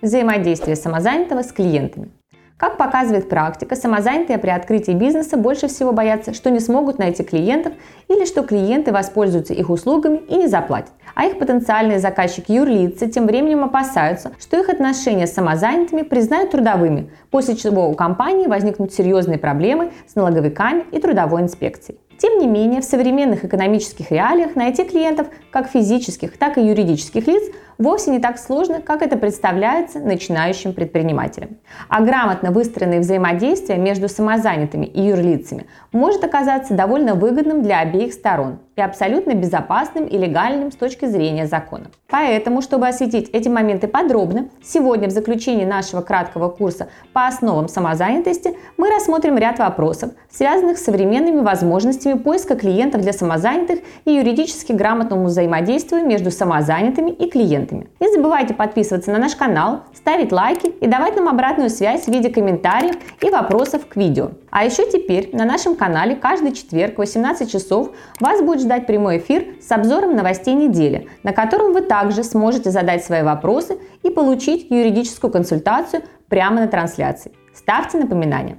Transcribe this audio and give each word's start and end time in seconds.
Взаимодействие 0.00 0.76
самозанятого 0.76 1.42
с 1.42 1.50
клиентами. 1.50 2.10
Как 2.56 2.76
показывает 2.76 3.28
практика, 3.28 3.74
самозанятые 3.74 4.38
при 4.38 4.50
открытии 4.50 4.92
бизнеса 4.92 5.36
больше 5.36 5.66
всего 5.66 5.92
боятся, 5.92 6.34
что 6.34 6.50
не 6.50 6.60
смогут 6.60 6.98
найти 6.98 7.24
клиентов 7.24 7.72
или 8.06 8.24
что 8.24 8.44
клиенты 8.44 8.92
воспользуются 8.92 9.54
их 9.54 9.70
услугами 9.70 10.18
и 10.28 10.36
не 10.36 10.46
заплатят. 10.46 10.92
А 11.16 11.24
их 11.24 11.40
потенциальные 11.40 11.98
заказчики 11.98 12.52
юрлицы 12.52 13.08
тем 13.08 13.26
временем 13.26 13.64
опасаются, 13.64 14.30
что 14.38 14.56
их 14.56 14.68
отношения 14.68 15.26
с 15.26 15.34
самозанятыми 15.34 16.02
признают 16.02 16.52
трудовыми, 16.52 17.10
после 17.32 17.56
чего 17.56 17.88
у 17.88 17.94
компании 17.94 18.46
возникнут 18.46 18.92
серьезные 18.92 19.38
проблемы 19.38 19.90
с 20.06 20.14
налоговиками 20.14 20.84
и 20.92 21.00
трудовой 21.00 21.42
инспекцией. 21.42 21.98
Тем 22.18 22.38
не 22.38 22.48
менее, 22.48 22.80
в 22.80 22.84
современных 22.84 23.44
экономических 23.44 24.10
реалиях 24.10 24.56
найти 24.56 24.82
клиентов 24.82 25.28
как 25.52 25.68
физических, 25.68 26.36
так 26.36 26.58
и 26.58 26.66
юридических 26.66 27.26
лиц 27.28 27.44
вовсе 27.78 28.10
не 28.10 28.18
так 28.18 28.38
сложно, 28.38 28.80
как 28.80 29.02
это 29.02 29.16
представляется 29.16 30.00
начинающим 30.00 30.72
предпринимателям. 30.72 31.56
А 31.88 32.02
грамотно 32.02 32.50
выстроенное 32.50 33.00
взаимодействие 33.00 33.78
между 33.78 34.08
самозанятыми 34.08 34.86
и 34.86 35.00
юрлицами 35.00 35.66
может 35.92 36.22
оказаться 36.24 36.74
довольно 36.74 37.14
выгодным 37.14 37.62
для 37.62 37.80
обеих 37.80 38.12
сторон 38.12 38.58
и 38.76 38.80
абсолютно 38.80 39.34
безопасным 39.34 40.04
и 40.06 40.16
легальным 40.16 40.70
с 40.70 40.76
точки 40.76 41.06
зрения 41.06 41.46
закона. 41.46 41.86
Поэтому, 42.10 42.62
чтобы 42.62 42.88
осветить 42.88 43.28
эти 43.30 43.48
моменты 43.48 43.88
подробно, 43.88 44.48
сегодня 44.62 45.08
в 45.08 45.10
заключении 45.10 45.64
нашего 45.64 46.00
краткого 46.00 46.48
курса 46.48 46.88
по 47.12 47.26
основам 47.26 47.68
самозанятости 47.68 48.56
мы 48.76 48.88
рассмотрим 48.90 49.36
ряд 49.36 49.58
вопросов, 49.58 50.12
связанных 50.30 50.78
с 50.78 50.84
современными 50.84 51.40
возможностями 51.40 52.18
поиска 52.18 52.54
клиентов 52.56 53.02
для 53.02 53.12
самозанятых 53.12 53.80
и 54.04 54.12
юридически 54.12 54.72
грамотному 54.72 55.26
взаимодействию 55.26 56.06
между 56.06 56.30
самозанятыми 56.30 57.10
и 57.10 57.28
клиентами. 57.28 57.67
Не 57.74 58.12
забывайте 58.12 58.54
подписываться 58.54 59.10
на 59.10 59.18
наш 59.18 59.34
канал, 59.36 59.82
ставить 59.94 60.32
лайки 60.32 60.66
и 60.66 60.86
давать 60.86 61.16
нам 61.16 61.28
обратную 61.28 61.70
связь 61.70 62.04
в 62.04 62.08
виде 62.08 62.30
комментариев 62.30 62.96
и 63.20 63.30
вопросов 63.30 63.86
к 63.86 63.96
видео. 63.96 64.30
А 64.50 64.64
еще 64.64 64.90
теперь 64.90 65.30
на 65.32 65.44
нашем 65.44 65.76
канале 65.76 66.16
каждый 66.16 66.52
четверг 66.52 66.94
в 66.94 66.98
18 66.98 67.50
часов 67.50 67.90
вас 68.20 68.42
будет 68.42 68.60
ждать 68.60 68.86
прямой 68.86 69.18
эфир 69.18 69.56
с 69.60 69.70
обзором 69.70 70.16
новостей 70.16 70.54
недели, 70.54 71.08
на 71.22 71.32
котором 71.32 71.72
вы 71.72 71.82
также 71.82 72.24
сможете 72.24 72.70
задать 72.70 73.04
свои 73.04 73.22
вопросы 73.22 73.78
и 74.02 74.10
получить 74.10 74.70
юридическую 74.70 75.30
консультацию 75.30 76.02
прямо 76.28 76.60
на 76.60 76.68
трансляции. 76.68 77.32
Ставьте 77.54 77.98
напоминания. 77.98 78.58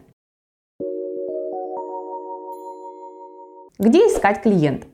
Где 3.80 4.00
искать 4.00 4.42
клиента? 4.42 4.88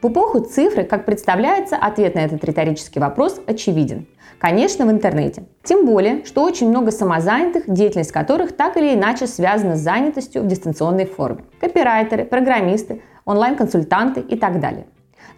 В 0.00 0.10
эпоху 0.10 0.38
цифры, 0.38 0.84
как 0.84 1.06
представляется, 1.06 1.76
ответ 1.76 2.14
на 2.14 2.20
этот 2.20 2.44
риторический 2.44 3.00
вопрос 3.00 3.40
очевиден. 3.48 4.06
Конечно, 4.38 4.86
в 4.86 4.92
интернете. 4.92 5.42
Тем 5.64 5.86
более, 5.86 6.24
что 6.24 6.44
очень 6.44 6.68
много 6.68 6.92
самозанятых, 6.92 7.64
деятельность 7.66 8.12
которых 8.12 8.56
так 8.56 8.76
или 8.76 8.94
иначе 8.94 9.26
связана 9.26 9.74
с 9.74 9.80
занятостью 9.80 10.42
в 10.42 10.46
дистанционной 10.46 11.06
форме. 11.06 11.42
Копирайтеры, 11.60 12.24
программисты, 12.24 13.02
онлайн-консультанты 13.24 14.20
и 14.20 14.36
так 14.36 14.60
далее. 14.60 14.86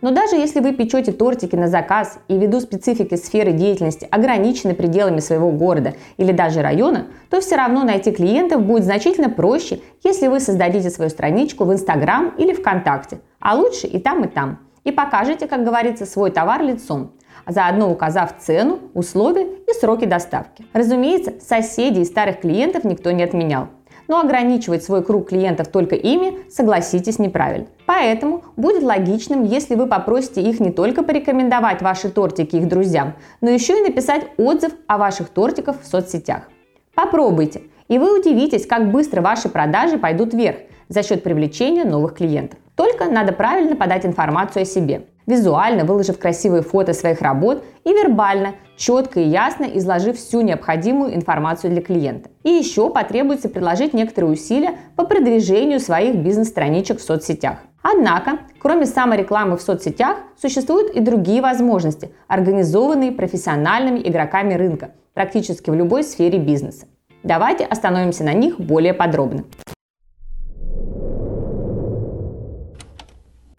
Но 0.00 0.10
даже 0.12 0.36
если 0.36 0.60
вы 0.60 0.72
печете 0.72 1.12
тортики 1.12 1.56
на 1.56 1.68
заказ 1.68 2.18
и 2.28 2.38
ввиду 2.38 2.60
специфики 2.60 3.16
сферы 3.16 3.52
деятельности 3.52 4.08
ограничены 4.10 4.74
пределами 4.74 5.20
своего 5.20 5.50
города 5.50 5.94
или 6.16 6.32
даже 6.32 6.62
района, 6.62 7.08
то 7.28 7.40
все 7.40 7.56
равно 7.56 7.84
найти 7.84 8.10
клиентов 8.10 8.62
будет 8.62 8.84
значительно 8.84 9.28
проще, 9.28 9.80
если 10.02 10.28
вы 10.28 10.40
создадите 10.40 10.90
свою 10.90 11.10
страничку 11.10 11.64
в 11.64 11.72
Инстаграм 11.72 12.32
или 12.38 12.54
ВКонтакте, 12.54 13.20
а 13.40 13.54
лучше 13.54 13.86
и 13.86 13.98
там, 13.98 14.24
и 14.24 14.28
там, 14.28 14.58
и 14.84 14.92
покажете, 14.92 15.46
как 15.46 15.64
говорится, 15.64 16.06
свой 16.06 16.30
товар 16.30 16.62
лицом, 16.62 17.12
заодно 17.46 17.90
указав 17.90 18.38
цену, 18.38 18.78
условия 18.94 19.46
и 19.68 19.72
сроки 19.78 20.06
доставки. 20.06 20.64
Разумеется, 20.72 21.34
соседей 21.40 22.02
и 22.02 22.06
старых 22.06 22.40
клиентов 22.40 22.84
никто 22.84 23.10
не 23.10 23.22
отменял. 23.22 23.68
Но 24.10 24.18
ограничивать 24.18 24.82
свой 24.82 25.04
круг 25.04 25.28
клиентов 25.28 25.68
только 25.68 25.94
ими, 25.94 26.40
согласитесь, 26.50 27.20
неправильно. 27.20 27.68
Поэтому 27.86 28.42
будет 28.56 28.82
логичным, 28.82 29.44
если 29.44 29.76
вы 29.76 29.86
попросите 29.86 30.42
их 30.42 30.58
не 30.58 30.72
только 30.72 31.04
порекомендовать 31.04 31.80
ваши 31.80 32.10
тортики 32.10 32.56
их 32.56 32.66
друзьям, 32.66 33.14
но 33.40 33.50
еще 33.50 33.78
и 33.78 33.82
написать 33.82 34.26
отзыв 34.36 34.72
о 34.88 34.98
ваших 34.98 35.28
тортиках 35.28 35.80
в 35.80 35.86
соцсетях. 35.86 36.48
Попробуйте, 36.92 37.62
и 37.86 38.00
вы 38.00 38.18
удивитесь, 38.18 38.66
как 38.66 38.90
быстро 38.90 39.22
ваши 39.22 39.48
продажи 39.48 39.96
пойдут 39.96 40.34
вверх 40.34 40.56
за 40.88 41.04
счет 41.04 41.22
привлечения 41.22 41.84
новых 41.84 42.14
клиентов. 42.14 42.58
Только 42.74 43.04
надо 43.04 43.32
правильно 43.32 43.76
подать 43.76 44.04
информацию 44.04 44.62
о 44.62 44.66
себе 44.66 45.06
визуально 45.30 45.84
выложив 45.84 46.18
красивые 46.18 46.62
фото 46.62 46.92
своих 46.92 47.22
работ 47.22 47.64
и 47.84 47.90
вербально, 47.90 48.54
четко 48.76 49.20
и 49.20 49.28
ясно 49.28 49.64
изложив 49.64 50.16
всю 50.16 50.42
необходимую 50.42 51.14
информацию 51.14 51.70
для 51.70 51.80
клиента. 51.80 52.28
И 52.42 52.50
еще 52.50 52.90
потребуется 52.90 53.48
приложить 53.48 53.94
некоторые 53.94 54.32
усилия 54.32 54.72
по 54.96 55.04
продвижению 55.04 55.80
своих 55.80 56.16
бизнес-страничек 56.16 56.98
в 56.98 57.02
соцсетях. 57.02 57.58
Однако, 57.82 58.40
кроме 58.58 58.84
саморекламы 58.84 59.56
в 59.56 59.62
соцсетях, 59.62 60.18
существуют 60.40 60.90
и 60.90 61.00
другие 61.00 61.40
возможности, 61.40 62.12
организованные 62.28 63.12
профессиональными 63.12 64.00
игроками 64.00 64.54
рынка, 64.54 64.90
практически 65.14 65.70
в 65.70 65.74
любой 65.74 66.04
сфере 66.04 66.38
бизнеса. 66.38 66.86
Давайте 67.22 67.64
остановимся 67.64 68.24
на 68.24 68.34
них 68.34 68.58
более 68.58 68.92
подробно. 68.92 69.44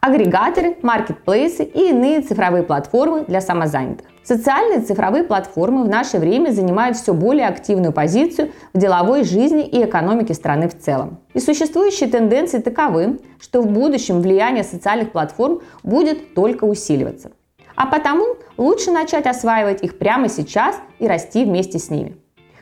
Агрегаторы, 0.02 0.78
маркетплейсы 0.82 1.64
и 1.64 1.90
иные 1.90 2.22
цифровые 2.22 2.64
платформы 2.64 3.24
для 3.26 3.40
самозанятых. 3.40 4.08
Социальные 4.24 4.82
цифровые 4.82 5.24
платформы 5.24 5.84
в 5.84 5.88
наше 5.88 6.18
время 6.18 6.50
занимают 6.50 6.98
все 6.98 7.14
более 7.14 7.48
активную 7.48 7.94
позицию 7.94 8.52
в 8.74 8.80
деловой 8.80 9.24
жизни 9.24 9.64
и 9.64 9.84
экономике 9.84 10.34
страны 10.34 10.68
в 10.68 10.78
целом. 10.78 11.20
И 11.36 11.40
существующие 11.40 12.10
тенденции 12.10 12.60
таковы, 12.60 13.20
что 13.40 13.62
в 13.62 13.68
будущем 13.68 14.22
влияние 14.22 14.64
социальных 14.64 15.12
платформ 15.12 15.62
будет 15.84 16.34
только 16.34 16.64
усиливаться. 16.64 17.32
А 17.76 17.86
потому 17.86 18.26
лучше 18.58 18.92
начать 18.92 19.28
осваивать 19.28 19.84
их 19.84 20.00
прямо 20.00 20.30
сейчас 20.30 20.78
и 20.98 21.08
расти 21.08 21.46
вместе 21.46 21.78
с 21.78 21.92
ними. 21.92 22.18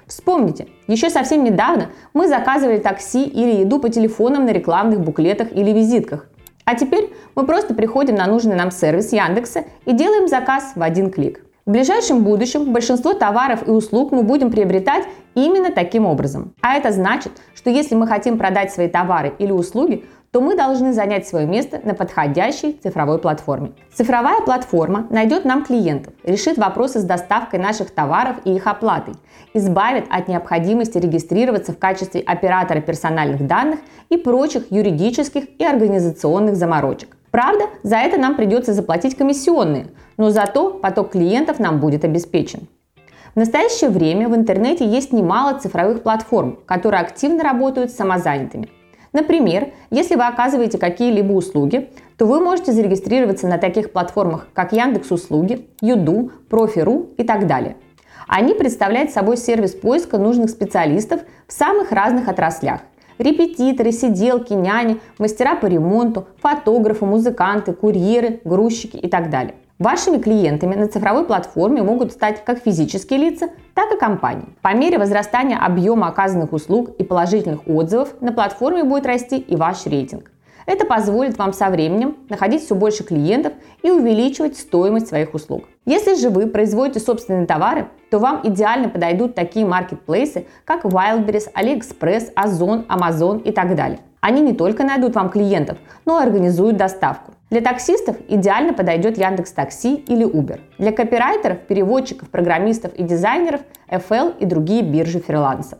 Вспомните, 0.08 0.68
еще 0.88 1.10
совсем 1.10 1.44
недавно 1.44 1.92
мы 2.14 2.28
заказывали 2.28 2.80
такси 2.80 3.24
или 3.24 3.62
еду 3.62 3.80
по 3.80 3.90
телефонам 3.90 4.46
на 4.46 4.50
рекламных 4.50 5.00
буклетах 5.00 5.54
или 5.54 5.72
визитках– 5.72 6.30
а 6.70 6.76
теперь 6.76 7.12
мы 7.34 7.48
просто 7.48 7.74
приходим 7.74 8.14
на 8.14 8.28
нужный 8.28 8.56
нам 8.56 8.70
сервис 8.70 9.12
Яндекса 9.12 9.64
и 9.86 9.94
делаем 9.94 10.28
заказ 10.28 10.74
в 10.76 10.84
один 10.84 11.10
клик. 11.10 11.44
В 11.66 11.72
ближайшем 11.72 12.24
будущем 12.24 12.72
большинство 12.72 13.16
товаров 13.16 13.68
и 13.68 13.72
услуг 13.72 14.12
мы 14.12 14.22
будем 14.22 14.52
приобретать 14.52 15.06
именно 15.34 15.72
таким 15.72 16.06
образом. 16.06 16.54
А 16.62 16.76
это 16.76 16.92
значит, 16.92 17.32
что 17.56 17.72
если 17.72 17.96
мы 17.96 18.06
хотим 18.06 18.38
продать 18.38 18.72
свои 18.72 18.88
товары 18.88 19.34
или 19.40 19.52
услуги, 19.52 20.06
то 20.32 20.42
мы 20.42 20.56
должны 20.56 20.94
занять 20.94 21.28
свое 21.28 21.48
место 21.48 21.82
на 21.84 21.96
подходящей 21.96 22.74
цифровой 22.74 23.18
платформе. 23.18 23.72
Цифровая 23.94 24.42
платформа 24.42 25.08
найдет 25.10 25.44
нам 25.44 25.66
клиентов, 25.66 26.14
решит 26.24 26.58
вопросы 26.58 27.00
с 27.00 27.04
доставкой 27.04 27.60
наших 27.60 27.92
товаров 27.92 28.38
и 28.46 28.54
их 28.54 28.68
оплатой, 28.68 29.16
избавит 29.54 30.06
от 30.10 30.28
необходимости 30.28 30.98
регистрироваться 30.98 31.74
в 31.74 31.80
качестве 31.80 32.22
оператора 32.22 32.80
персональных 32.82 33.46
данных 33.48 33.80
и 34.10 34.18
прочих 34.18 34.72
юридических 34.72 35.46
и 35.58 35.66
организационных 35.66 36.56
заморочек. 36.56 37.18
Правда, 37.32 37.66
за 37.84 37.98
это 37.98 38.20
нам 38.20 38.36
придется 38.36 38.74
заплатить 38.74 39.16
комиссионные, 39.16 39.88
но 40.18 40.30
зато 40.30 40.72
поток 40.72 41.12
клиентов 41.12 41.60
нам 41.60 41.80
будет 41.80 42.04
обеспечен. 42.04 42.68
В 43.34 43.38
настоящее 43.38 43.90
время 43.90 44.28
в 44.28 44.36
интернете 44.36 44.86
есть 44.86 45.14
немало 45.14 45.60
цифровых 45.60 46.02
платформ, 46.02 46.60
которые 46.66 47.02
активно 47.02 47.44
работают 47.44 47.92
с 47.92 47.96
самозанятыми– 47.96 48.70
Например, 49.12 49.72
если 49.90 50.16
вы 50.16 50.28
оказываете 50.28 50.78
какие-либо 50.78 51.32
услуги, 51.32 51.90
то 52.18 52.26
вы 52.26 52.40
можете 52.40 52.72
зарегистрироваться 52.72 53.48
на 53.48 53.58
таких 53.58 53.92
платформах, 53.92 54.48
как 54.54 54.74
Яндекс 54.74 55.12
Услуги, 55.12 55.68
Юду, 55.82 56.32
Профи.ру 56.50 57.10
и 57.18 57.24
так 57.24 57.48
далее. 57.48 57.78
Они 58.28 58.54
представляют 58.54 59.12
собой 59.12 59.38
сервис 59.38 59.74
поиска 59.74 60.18
нужных 60.18 60.52
специалистов 60.52 61.22
в 61.48 61.54
самых 61.54 61.92
разных 61.92 62.28
отраслях. 62.28 62.82
Репетиторы, 63.18 63.92
сиделки, 63.92 64.54
няни, 64.54 65.00
мастера 65.18 65.56
по 65.56 65.66
ремонту, 65.66 66.28
фотографы, 66.42 67.06
музыканты, 67.06 67.74
курьеры, 67.74 68.40
грузчики 68.44 68.98
и 68.98 69.10
так 69.10 69.30
далее. 69.30 69.56
Вашими 69.80 70.18
клиентами 70.18 70.76
на 70.76 70.90
цифровой 70.90 71.24
платформе 71.24 71.82
могут 71.82 72.12
стать 72.12 72.44
как 72.44 72.60
физические 72.60 73.18
лица, 73.18 73.48
так 73.74 73.94
и 73.94 73.98
компании. 73.98 74.50
По 74.62 74.74
мере 74.74 74.98
возрастания 74.98 75.58
объема 75.58 76.10
оказанных 76.10 76.52
услуг 76.52 76.90
и 76.98 77.06
положительных 77.06 77.66
отзывов 77.66 78.14
на 78.20 78.34
платформе 78.34 78.84
будет 78.84 79.06
расти 79.06 79.38
и 79.38 79.56
ваш 79.56 79.86
рейтинг. 79.86 80.34
Это 80.66 80.86
позволит 80.86 81.38
вам 81.38 81.54
со 81.54 81.70
временем 81.70 82.18
находить 82.28 82.66
все 82.66 82.76
больше 82.76 83.06
клиентов 83.06 83.54
и 83.82 83.90
увеличивать 83.90 84.58
стоимость 84.58 85.08
своих 85.08 85.34
услуг. 85.34 85.64
Если 85.86 86.16
же 86.16 86.30
вы 86.30 86.48
производите 86.48 87.00
собственные 87.00 87.48
товары, 87.48 87.88
то 88.12 88.20
вам 88.20 88.42
идеально 88.44 88.90
подойдут 88.90 89.34
такие 89.34 89.66
маркетплейсы, 89.66 90.46
как 90.66 90.84
Wildberries, 90.84 91.54
AliExpress, 91.54 92.34
Озон, 92.36 92.86
Amazon 92.90 93.42
и 93.44 93.54
так 93.54 93.78
далее. 93.78 94.00
Они 94.20 94.42
не 94.42 94.52
только 94.52 94.84
найдут 94.84 95.16
вам 95.16 95.30
клиентов, 95.30 95.78
но 96.04 96.20
и 96.20 96.24
организуют 96.24 96.76
доставку. 96.76 97.32
Для 97.50 97.62
таксистов 97.62 98.16
идеально 98.28 98.74
подойдет 98.74 99.18
Яндекс 99.18 99.54
Такси 99.54 99.96
или 99.96 100.24
Uber. 100.24 100.60
Для 100.78 100.92
копирайтеров, 100.92 101.58
переводчиков, 101.62 102.30
программистов 102.30 102.94
и 102.94 103.02
дизайнеров 103.02 103.62
FL 103.90 104.38
и 104.38 104.46
другие 104.46 104.84
биржи 104.84 105.20
фриланса. 105.20 105.80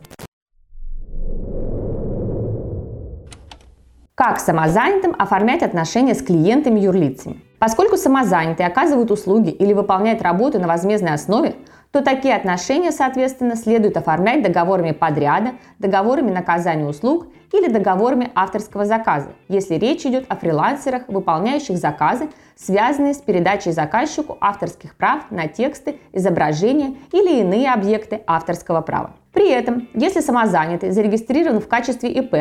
Как 4.22 4.38
самозанятым 4.38 5.16
оформлять 5.18 5.62
отношения 5.62 6.14
с 6.14 6.20
клиентами-юрлицами? 6.20 7.40
Поскольку 7.58 7.96
самозанятые 7.96 8.66
оказывают 8.66 9.10
услуги 9.10 9.48
или 9.48 9.72
выполняют 9.72 10.20
работу 10.20 10.60
на 10.60 10.68
возмездной 10.68 11.14
основе, 11.14 11.54
то 11.90 12.02
такие 12.02 12.36
отношения, 12.36 12.92
соответственно, 12.92 13.56
следует 13.56 13.96
оформлять 13.96 14.42
договорами 14.42 14.92
подряда, 14.92 15.52
договорами 15.78 16.30
наказания 16.30 16.84
услуг 16.84 17.28
или 17.54 17.72
договорами 17.72 18.30
авторского 18.34 18.84
заказа, 18.84 19.30
если 19.48 19.76
речь 19.76 20.04
идет 20.04 20.26
о 20.28 20.36
фрилансерах, 20.36 21.04
выполняющих 21.08 21.78
заказы, 21.78 22.28
связанные 22.56 23.14
с 23.14 23.22
передачей 23.22 23.72
заказчику 23.72 24.36
авторских 24.42 24.96
прав 24.96 25.30
на 25.30 25.48
тексты, 25.48 25.98
изображения 26.12 26.94
или 27.12 27.40
иные 27.40 27.72
объекты 27.72 28.20
авторского 28.26 28.82
права. 28.82 29.12
При 29.32 29.48
этом, 29.50 29.88
если 29.94 30.20
самозанятый 30.20 30.90
зарегистрирован 30.90 31.60
в 31.60 31.68
качестве 31.68 32.10
ИП, 32.10 32.34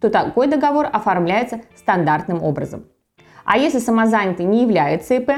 то 0.00 0.10
такой 0.10 0.46
договор 0.46 0.88
оформляется 0.92 1.60
стандартным 1.76 2.42
образом. 2.42 2.86
А 3.44 3.58
если 3.58 3.78
самозанятый 3.78 4.46
не 4.46 4.62
является 4.62 5.14
ИП, 5.14 5.30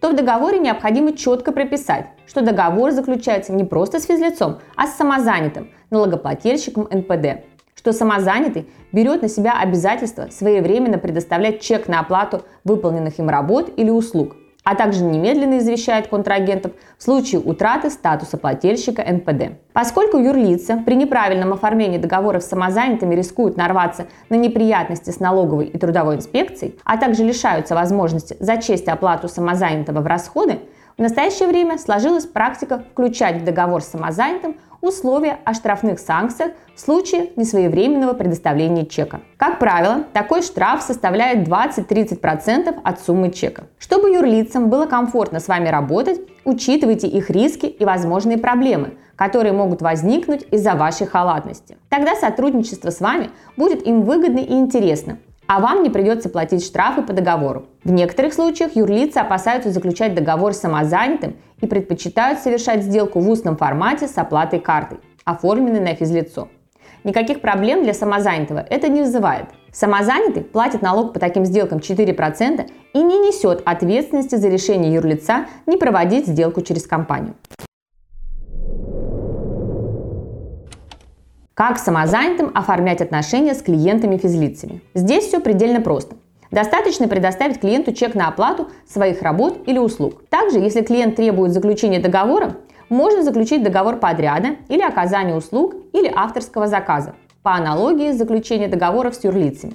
то 0.00 0.10
в 0.10 0.16
договоре 0.16 0.58
необходимо 0.58 1.12
четко 1.12 1.52
прописать, 1.52 2.06
что 2.26 2.40
договор 2.40 2.92
заключается 2.92 3.52
не 3.52 3.64
просто 3.64 3.98
с 3.98 4.06
физлицом, 4.06 4.58
а 4.76 4.86
с 4.86 4.96
самозанятым, 4.96 5.70
налогоплательщиком 5.90 6.88
НПД, 6.90 7.44
что 7.74 7.92
самозанятый 7.92 8.68
берет 8.92 9.22
на 9.22 9.28
себя 9.28 9.58
обязательство 9.60 10.28
своевременно 10.30 10.98
предоставлять 10.98 11.60
чек 11.60 11.88
на 11.88 12.00
оплату 12.00 12.42
выполненных 12.64 13.18
им 13.18 13.28
работ 13.28 13.72
или 13.76 13.90
услуг, 13.90 14.36
а 14.64 14.74
также 14.74 15.02
немедленно 15.02 15.58
извещает 15.58 16.08
контрагентов 16.08 16.72
в 16.98 17.02
случае 17.02 17.40
утраты 17.40 17.90
статуса 17.90 18.36
плательщика 18.36 19.02
НПД. 19.02 19.58
Поскольку 19.72 20.18
юрлица 20.18 20.82
при 20.84 20.94
неправильном 20.94 21.52
оформлении 21.52 21.98
договоров 21.98 22.42
с 22.42 22.48
самозанятыми 22.48 23.14
рискуют 23.14 23.56
нарваться 23.56 24.06
на 24.28 24.34
неприятности 24.34 25.10
с 25.10 25.20
налоговой 25.20 25.66
и 25.66 25.78
трудовой 25.78 26.16
инспекцией, 26.16 26.78
а 26.84 26.96
также 26.96 27.24
лишаются 27.24 27.74
возможности 27.74 28.36
зачесть 28.40 28.88
оплату 28.88 29.28
самозанятого 29.28 30.00
в 30.00 30.06
расходы, 30.06 30.58
в 30.98 31.00
настоящее 31.00 31.46
время 31.46 31.78
сложилась 31.78 32.26
практика 32.26 32.82
включать 32.90 33.40
в 33.40 33.44
договор 33.44 33.82
с 33.82 33.86
самозанятым 33.86 34.56
условия 34.80 35.38
о 35.44 35.54
штрафных 35.54 36.00
санкциях 36.00 36.52
в 36.74 36.80
случае 36.80 37.30
несвоевременного 37.36 38.14
предоставления 38.14 38.84
чека. 38.84 39.20
Как 39.36 39.60
правило, 39.60 40.06
такой 40.12 40.42
штраф 40.42 40.82
составляет 40.82 41.46
20-30% 41.46 42.80
от 42.82 43.00
суммы 43.00 43.30
чека. 43.30 43.68
Чтобы 43.78 44.10
юрлицам 44.10 44.70
было 44.70 44.86
комфортно 44.86 45.38
с 45.38 45.46
вами 45.46 45.68
работать, 45.68 46.20
учитывайте 46.44 47.06
их 47.06 47.30
риски 47.30 47.66
и 47.66 47.84
возможные 47.84 48.36
проблемы, 48.38 48.94
которые 49.14 49.52
могут 49.52 49.82
возникнуть 49.82 50.46
из-за 50.50 50.74
вашей 50.74 51.06
халатности. 51.06 51.76
Тогда 51.90 52.16
сотрудничество 52.16 52.90
с 52.90 53.00
вами 53.00 53.30
будет 53.56 53.86
им 53.86 54.02
выгодно 54.02 54.40
и 54.40 54.52
интересно, 54.54 55.18
а 55.48 55.60
вам 55.60 55.82
не 55.82 55.88
придется 55.88 56.28
платить 56.28 56.64
штрафы 56.64 57.02
по 57.02 57.14
договору. 57.14 57.66
В 57.82 57.90
некоторых 57.90 58.34
случаях 58.34 58.76
юрлицы 58.76 59.16
опасаются 59.16 59.70
заключать 59.70 60.14
договор 60.14 60.52
с 60.52 60.58
самозанятым 60.60 61.36
и 61.60 61.66
предпочитают 61.66 62.38
совершать 62.38 62.84
сделку 62.84 63.18
в 63.18 63.28
устном 63.28 63.56
формате 63.56 64.06
с 64.08 64.18
оплатой 64.18 64.60
картой, 64.60 64.98
оформленной 65.24 65.80
на 65.80 65.94
физлицо. 65.94 66.48
Никаких 67.02 67.40
проблем 67.40 67.82
для 67.82 67.94
самозанятого 67.94 68.58
это 68.58 68.88
не 68.88 69.00
вызывает. 69.00 69.46
Самозанятый 69.72 70.42
платит 70.42 70.82
налог 70.82 71.14
по 71.14 71.20
таким 71.20 71.46
сделкам 71.46 71.78
4% 71.78 72.70
и 72.92 73.02
не 73.02 73.18
несет 73.18 73.62
ответственности 73.64 74.34
за 74.34 74.48
решение 74.48 74.92
юрлица 74.92 75.46
не 75.66 75.78
проводить 75.78 76.26
сделку 76.26 76.60
через 76.60 76.86
компанию. 76.86 77.34
Как 81.58 81.80
самозанятым 81.80 82.52
оформлять 82.54 83.00
отношения 83.00 83.52
с 83.52 83.62
клиентами-физлицами? 83.62 84.80
Здесь 84.94 85.24
все 85.24 85.40
предельно 85.40 85.80
просто. 85.80 86.14
Достаточно 86.52 87.08
предоставить 87.08 87.58
клиенту 87.58 87.92
чек 87.92 88.14
на 88.14 88.28
оплату 88.28 88.68
своих 88.86 89.22
работ 89.22 89.64
или 89.66 89.76
услуг. 89.78 90.22
Также, 90.28 90.60
если 90.60 90.82
клиент 90.82 91.16
требует 91.16 91.52
заключения 91.52 91.98
договора, 91.98 92.58
можно 92.88 93.24
заключить 93.24 93.64
договор 93.64 93.96
подряда 93.96 94.50
или 94.68 94.82
оказания 94.82 95.34
услуг 95.34 95.74
или 95.92 96.08
авторского 96.14 96.68
заказа 96.68 97.16
по 97.42 97.54
аналогии 97.56 98.12
с 98.12 98.18
заключением 98.18 98.70
договоров 98.70 99.16
с 99.16 99.24
юрлицами. 99.24 99.74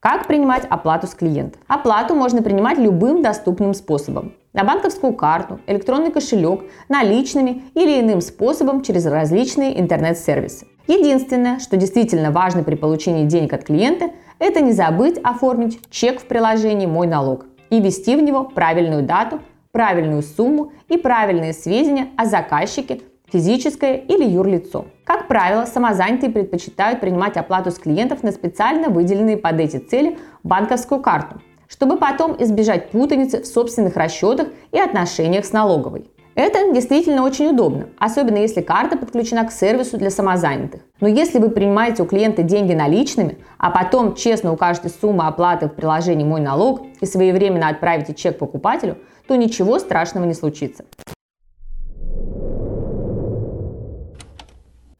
Как 0.00 0.26
принимать 0.26 0.64
оплату 0.68 1.06
с 1.06 1.14
клиента? 1.14 1.56
Оплату 1.68 2.16
можно 2.16 2.42
принимать 2.42 2.78
любым 2.78 3.22
доступным 3.22 3.74
способом. 3.74 4.32
На 4.52 4.64
банковскую 4.64 5.12
карту, 5.12 5.60
электронный 5.68 6.10
кошелек, 6.10 6.64
наличными 6.88 7.62
или 7.74 8.00
иным 8.00 8.20
способом 8.20 8.82
через 8.82 9.06
различные 9.06 9.80
интернет-сервисы. 9.80 10.66
Единственное, 10.88 11.60
что 11.60 11.76
действительно 11.76 12.32
важно 12.32 12.64
при 12.64 12.74
получении 12.74 13.26
денег 13.26 13.52
от 13.52 13.62
клиента, 13.62 14.10
это 14.40 14.60
не 14.60 14.72
забыть 14.72 15.18
оформить 15.22 15.78
чек 15.88 16.20
в 16.20 16.24
приложении 16.24 16.86
«Мой 16.86 17.06
налог» 17.06 17.46
и 17.70 17.80
ввести 17.80 18.16
в 18.16 18.22
него 18.22 18.42
правильную 18.42 19.04
дату, 19.04 19.40
правильную 19.70 20.22
сумму 20.22 20.72
и 20.88 20.96
правильные 20.96 21.52
сведения 21.52 22.08
о 22.16 22.24
заказчике, 22.24 23.02
физическое 23.32 23.98
или 23.98 24.24
юрлицо. 24.24 24.86
Как 25.04 25.28
правило, 25.28 25.64
самозанятые 25.64 26.32
предпочитают 26.32 26.98
принимать 26.98 27.36
оплату 27.36 27.70
с 27.70 27.78
клиентов 27.78 28.24
на 28.24 28.32
специально 28.32 28.88
выделенные 28.88 29.36
под 29.36 29.60
эти 29.60 29.76
цели 29.76 30.18
банковскую 30.42 31.00
карту, 31.00 31.40
чтобы 31.70 31.96
потом 31.96 32.36
избежать 32.42 32.90
путаницы 32.90 33.42
в 33.42 33.46
собственных 33.46 33.96
расчетах 33.96 34.48
и 34.72 34.78
отношениях 34.78 35.44
с 35.44 35.52
налоговой. 35.52 36.10
Это 36.34 36.72
действительно 36.72 37.24
очень 37.24 37.48
удобно, 37.48 37.88
особенно 37.98 38.38
если 38.38 38.60
карта 38.60 38.96
подключена 38.96 39.44
к 39.44 39.52
сервису 39.52 39.98
для 39.98 40.10
самозанятых. 40.10 40.82
Но 41.00 41.08
если 41.08 41.38
вы 41.38 41.50
принимаете 41.50 42.02
у 42.02 42.06
клиента 42.06 42.42
деньги 42.42 42.72
наличными, 42.72 43.38
а 43.58 43.70
потом 43.70 44.14
честно 44.14 44.52
укажете 44.52 44.90
сумму 44.90 45.22
оплаты 45.22 45.66
в 45.66 45.74
приложении 45.74 46.24
«Мой 46.24 46.40
налог» 46.40 46.82
и 47.00 47.06
своевременно 47.06 47.68
отправите 47.68 48.14
чек 48.14 48.38
покупателю, 48.38 48.98
то 49.26 49.36
ничего 49.36 49.78
страшного 49.78 50.24
не 50.24 50.34
случится. 50.34 50.84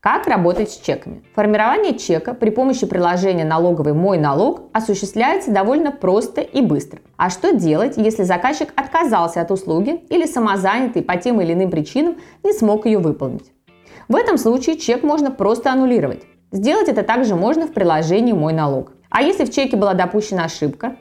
Как 0.02 0.26
работать 0.26 0.70
с 0.70 0.78
чеками? 0.78 1.22
Формирование 1.34 1.98
чека 1.98 2.32
при 2.32 2.48
помощи 2.48 2.86
приложения 2.86 3.44
налоговый 3.44 3.92
«Мой 3.92 4.16
налог» 4.16 4.62
осуществляется 4.72 5.50
довольно 5.50 5.92
просто 5.92 6.40
и 6.40 6.62
быстро. 6.62 7.00
А 7.18 7.28
что 7.28 7.54
делать, 7.54 7.98
если 7.98 8.22
заказчик 8.22 8.72
отказался 8.76 9.42
от 9.42 9.50
услуги 9.50 10.02
или 10.08 10.24
самозанятый 10.24 11.02
по 11.02 11.18
тем 11.18 11.42
или 11.42 11.52
иным 11.52 11.70
причинам 11.70 12.16
не 12.42 12.54
смог 12.54 12.86
ее 12.86 12.98
выполнить? 12.98 13.52
В 14.08 14.16
этом 14.16 14.38
случае 14.38 14.78
чек 14.78 15.02
можно 15.02 15.30
просто 15.30 15.70
аннулировать. 15.70 16.22
Сделать 16.50 16.88
это 16.88 17.02
также 17.02 17.34
можно 17.34 17.66
в 17.66 17.74
приложении 17.74 18.32
«Мой 18.32 18.54
налог». 18.54 18.92
А 19.10 19.20
если 19.20 19.44
в 19.44 19.52
чеке 19.52 19.76
была 19.76 19.92
допущена 19.92 20.44
ошибка? 20.44 20.96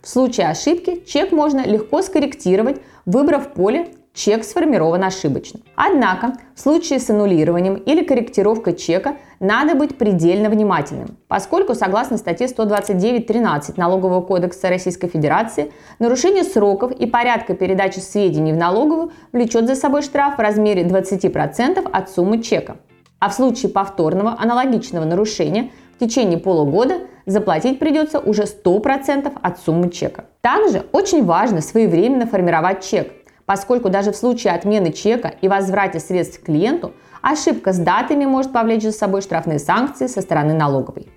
В 0.00 0.08
случае 0.08 0.48
ошибки 0.48 1.04
чек 1.06 1.32
можно 1.32 1.66
легко 1.66 2.00
скорректировать, 2.00 2.80
выбрав 3.04 3.52
поле 3.52 3.90
чек 4.18 4.44
сформирован 4.44 5.04
ошибочно. 5.04 5.60
Однако 5.76 6.32
в 6.54 6.60
случае 6.60 6.98
с 6.98 7.08
аннулированием 7.08 7.74
или 7.74 8.02
корректировкой 8.02 8.74
чека 8.74 9.16
надо 9.38 9.76
быть 9.76 9.96
предельно 9.96 10.50
внимательным, 10.50 11.16
поскольку 11.28 11.74
согласно 11.76 12.16
статье 12.18 12.48
129.13 12.48 13.74
Налогового 13.76 14.20
кодекса 14.20 14.68
Российской 14.68 15.06
Федерации 15.06 15.72
нарушение 16.00 16.42
сроков 16.42 16.90
и 16.90 17.06
порядка 17.06 17.54
передачи 17.54 18.00
сведений 18.00 18.52
в 18.52 18.56
налоговую 18.56 19.12
влечет 19.32 19.68
за 19.68 19.76
собой 19.76 20.02
штраф 20.02 20.36
в 20.36 20.40
размере 20.40 20.82
20% 20.82 21.88
от 21.90 22.10
суммы 22.10 22.42
чека. 22.42 22.78
А 23.20 23.28
в 23.28 23.34
случае 23.34 23.70
повторного 23.70 24.36
аналогичного 24.38 25.04
нарушения 25.04 25.70
в 25.96 26.00
течение 26.00 26.38
полугода 26.38 26.98
заплатить 27.26 27.78
придется 27.78 28.18
уже 28.18 28.44
100% 28.44 29.32
от 29.40 29.60
суммы 29.60 29.90
чека. 29.90 30.24
Также 30.40 30.84
очень 30.92 31.24
важно 31.24 31.60
своевременно 31.60 32.26
формировать 32.26 32.88
чек, 32.88 33.17
поскольку 33.48 33.88
даже 33.88 34.12
в 34.12 34.16
случае 34.16 34.52
отмены 34.52 34.92
чека 34.92 35.32
и 35.40 35.48
возврате 35.48 36.00
средств 36.00 36.42
клиенту 36.44 36.92
ошибка 37.22 37.72
с 37.72 37.78
датами 37.78 38.26
может 38.26 38.52
повлечь 38.52 38.82
за 38.82 38.92
собой 38.92 39.22
штрафные 39.22 39.58
санкции 39.58 40.06
со 40.06 40.20
стороны 40.20 40.52
налоговой. 40.52 41.08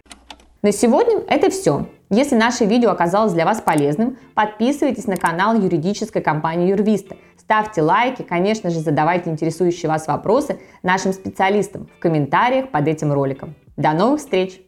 На 0.62 0.72
сегодня 0.72 1.22
это 1.28 1.50
все. 1.50 1.88
Если 2.10 2.36
наше 2.36 2.64
видео 2.64 2.92
оказалось 2.92 3.34
для 3.34 3.44
вас 3.44 3.60
полезным, 3.60 4.18
подписывайтесь 4.34 5.08
на 5.08 5.18
канал 5.18 5.60
юридической 5.60 6.22
компании 6.22 6.70
Юрвиста, 6.70 7.18
ставьте 7.38 7.82
лайки, 7.82 8.22
конечно 8.22 8.70
же, 8.70 8.80
задавайте 8.80 9.30
интересующие 9.30 9.90
вас 9.90 10.08
вопросы 10.08 10.58
нашим 10.84 11.12
специалистам 11.12 11.90
в 11.98 12.00
комментариях 12.00 12.70
под 12.70 12.88
этим 12.88 13.12
роликом. 13.12 13.56
До 13.76 13.92
новых 13.92 14.22
встреч! 14.22 14.62